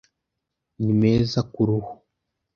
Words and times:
Ni 0.83 0.93
meza 1.01 1.39
ku 1.51 1.61
ruhu 1.67 1.91